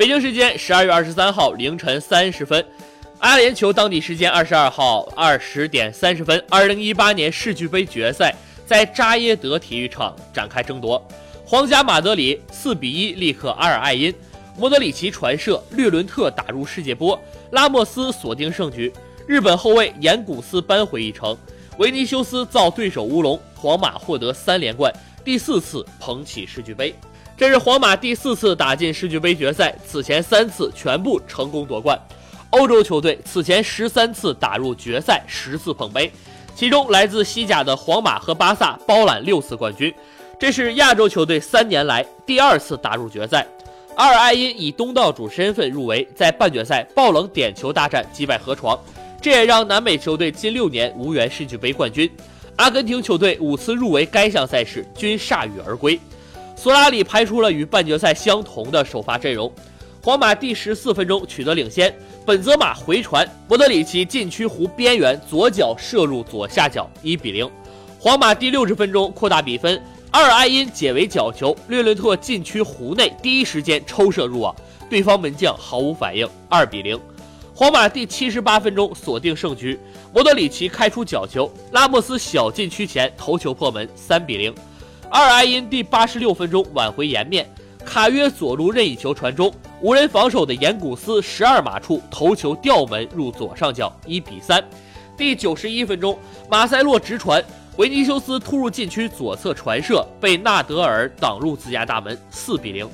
[0.00, 2.64] 北京时间十二月二十三号凌晨三十分，
[3.18, 8.34] 阿联酋当地时间二十二号二十点三十分，二零一八年世俱杯决赛
[8.64, 11.06] 在扎耶德体育场展开争夺。
[11.44, 14.10] 皇家马德里四比一力克阿尔艾因，
[14.56, 17.20] 莫德里奇传射，略伦特打入世界波，
[17.50, 18.90] 拉莫斯锁定胜局。
[19.26, 21.36] 日本后卫岩古斯扳回一城，
[21.76, 24.90] 维尼修斯造对手乌龙，皇马获得三连冠，
[25.22, 26.94] 第四次捧起世俱杯。
[27.40, 31.98] 这是皇马第四次打进世俱杯决赛，此前三次全部成功夺冠。
[32.50, 36.12] 欧洲球队此前十三次打入决赛，十次捧杯，
[36.54, 39.90] 其中来自西甲的皇马和巴萨包揽六次冠军。
[40.38, 43.46] 这是亚洲球队三年来第二次打入决赛。
[43.96, 48.78] 阿尔艾因以东道主身份入围，在半决赛爆冷点球大战击败河床，
[49.18, 52.10] 这也让南美球队近六年无缘世俱杯冠军。
[52.56, 55.98] 阿根廷球队五次入围该项赛事均铩羽而归。
[56.62, 59.50] 索拉里排出了与半决赛相同的首发阵容，
[60.02, 61.90] 皇马第十四分钟取得领先，
[62.26, 67.50] 本泽马回传，莫德里奇禁区弧边缘左脚射入左下角，一比零。
[67.98, 74.54] 皇马第六十分钟扩大比分，阿尔埃因解围角球，略伦特禁区弧内第一时间抽射入网，
[74.90, 77.00] 对方门将毫无反应，二比零。
[77.54, 79.80] 皇马第七十八分钟锁定胜局，
[80.12, 84.54] 莫德里奇开出角球，拉莫斯小禁区前头球破门，三比零。
[85.10, 87.44] 阿尔埃因第八十六分钟挽回颜面，
[87.84, 94.64] 卡约左路任意球传中，无人防守的颜古斯十二码处头球吊门入左上角，一比三。
[95.16, 96.16] 第九十一分钟，
[96.48, 97.44] 马塞洛直传，
[97.76, 102.88] 维尼修斯突入禁区左侧传射，被纳德尔挡入自家大门，四比零。